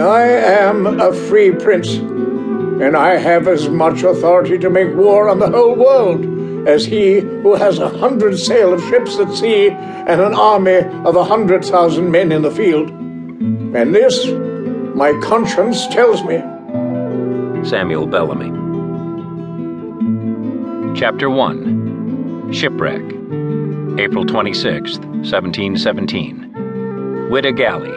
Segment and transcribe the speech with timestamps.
[0.00, 5.38] I am a free prince, and I have as much authority to make war on
[5.38, 10.20] the whole world as he who has a hundred sail of ships at sea and
[10.20, 12.90] an army of a hundred thousand men in the field.
[12.90, 14.26] And this,
[14.94, 16.38] my conscience tells me.
[17.68, 18.50] Samuel Bellamy.
[20.98, 23.02] Chapter 1 Shipwreck,
[23.98, 27.28] April 26, 1717.
[27.30, 27.90] Whydah Galley,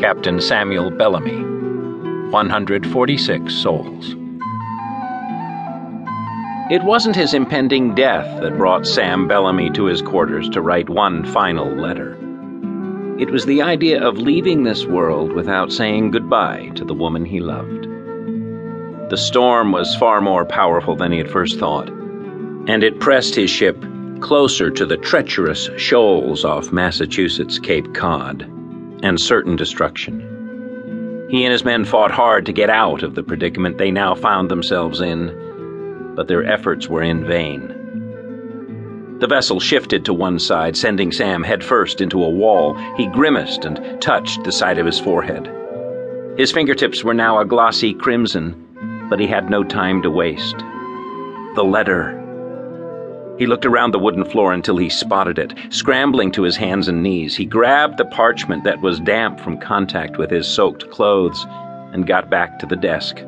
[0.00, 1.42] Captain Samuel Bellamy,
[2.30, 4.16] 146 souls.
[6.70, 11.26] It wasn't his impending death that brought Sam Bellamy to his quarters to write one
[11.26, 12.14] final letter.
[13.18, 17.40] It was the idea of leaving this world without saying goodbye to the woman he
[17.40, 17.86] loved.
[19.10, 23.50] The storm was far more powerful than he had first thought, and it pressed his
[23.50, 23.84] ship
[24.20, 28.50] closer to the treacherous shoals off Massachusetts Cape Cod
[29.02, 31.26] and certain destruction.
[31.30, 34.50] He and his men fought hard to get out of the predicament they now found
[34.50, 37.76] themselves in, but their efforts were in vain.
[39.20, 42.74] The vessel shifted to one side, sending Sam headfirst into a wall.
[42.96, 45.48] He grimaced and touched the side of his forehead.
[46.38, 50.56] His fingertips were now a glossy crimson, but he had no time to waste.
[51.54, 52.19] The letter.
[53.40, 55.54] He looked around the wooden floor until he spotted it.
[55.70, 60.18] Scrambling to his hands and knees, he grabbed the parchment that was damp from contact
[60.18, 61.46] with his soaked clothes
[61.94, 63.24] and got back to the desk.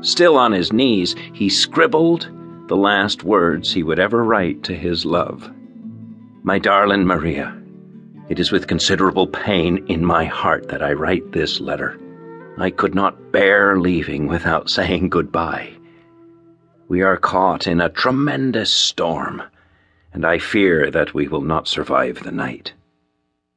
[0.00, 2.28] Still on his knees, he scribbled
[2.66, 5.48] the last words he would ever write to his love.
[6.42, 7.56] My darling Maria,
[8.28, 11.96] it is with considerable pain in my heart that I write this letter.
[12.58, 15.70] I could not bear leaving without saying goodbye.
[16.88, 19.42] We are caught in a tremendous storm,
[20.10, 22.72] and I fear that we will not survive the night.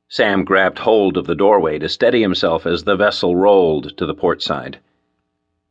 [0.10, 4.14] Sam grabbed hold of the doorway to steady himself as the vessel rolled to the
[4.14, 4.80] port side.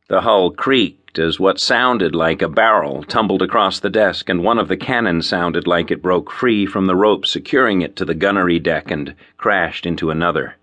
[0.09, 4.57] The hull creaked as what sounded like a barrel tumbled across the desk, and one
[4.57, 8.15] of the cannons sounded like it broke free from the rope securing it to the
[8.15, 10.55] gunnery deck and crashed into another.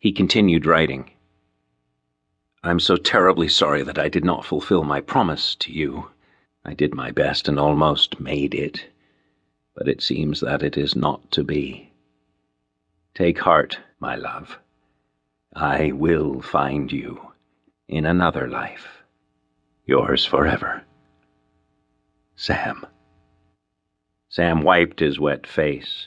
[0.00, 1.12] He continued writing.
[2.66, 6.08] I'm so terribly sorry that I did not fulfill my promise to you.
[6.64, 8.86] I did my best and almost made it,
[9.76, 11.92] but it seems that it is not to be.
[13.14, 14.58] Take heart, my love.
[15.54, 17.32] I will find you
[17.86, 19.02] in another life.
[19.84, 20.84] Yours forever.
[22.34, 22.86] Sam.
[24.30, 26.06] Sam wiped his wet face.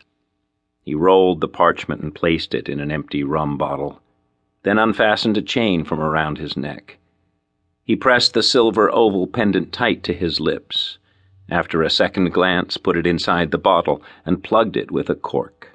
[0.82, 4.02] He rolled the parchment and placed it in an empty rum bottle
[4.68, 6.98] then unfastened a chain from around his neck.
[7.86, 10.98] He pressed the silver oval pendant tight to his lips.
[11.50, 15.70] After a second glance, put it inside the bottle and plugged it with a cork.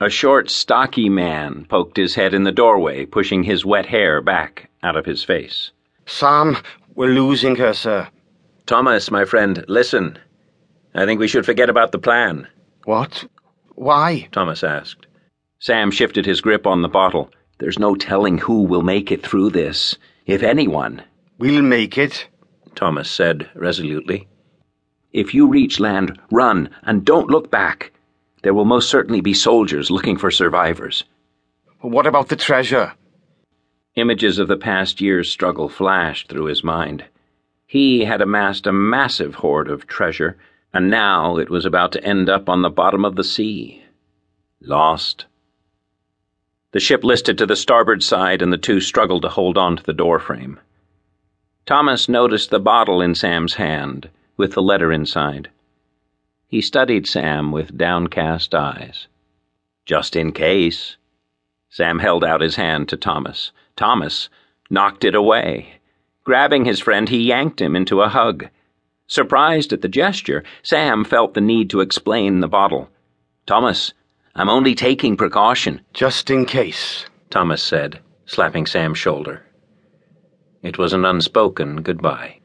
[0.00, 4.70] A short, stocky man poked his head in the doorway, pushing his wet hair back
[4.84, 5.72] out of his face.
[6.06, 6.58] Sam,
[6.94, 8.06] we're losing her, sir.
[8.66, 10.16] Thomas, my friend, listen.
[10.94, 12.46] I think we should forget about the plan.
[12.84, 13.24] What?
[13.74, 14.28] Why?
[14.30, 15.08] Thomas asked.
[15.58, 17.30] Sam shifted his grip on the bottle.
[17.60, 21.02] There's no telling who will make it through this, if anyone.
[21.36, 22.26] We'll make it,
[22.74, 24.28] Thomas said resolutely.
[25.12, 27.92] If you reach land, run and don't look back.
[28.42, 31.04] There will most certainly be soldiers looking for survivors.
[31.80, 32.94] What about the treasure?
[33.94, 37.04] Images of the past year's struggle flashed through his mind.
[37.66, 40.38] He had amassed a massive hoard of treasure,
[40.72, 43.84] and now it was about to end up on the bottom of the sea.
[44.62, 45.26] Lost
[46.72, 49.82] the ship listed to the starboard side, and the two struggled to hold on to
[49.82, 50.58] the doorframe.
[51.66, 55.50] Thomas noticed the bottle in Sam's hand, with the letter inside.
[56.46, 59.06] He studied Sam with downcast eyes.
[59.86, 60.96] Just in case.
[61.68, 63.52] Sam held out his hand to Thomas.
[63.76, 64.28] Thomas
[64.68, 65.80] knocked it away.
[66.24, 68.48] Grabbing his friend, he yanked him into a hug.
[69.06, 72.88] Surprised at the gesture, Sam felt the need to explain the bottle.
[73.46, 73.92] Thomas,
[74.34, 75.80] I'm only taking precaution.
[75.92, 79.44] Just in case, Thomas said, slapping Sam's shoulder.
[80.62, 82.39] It was an unspoken goodbye.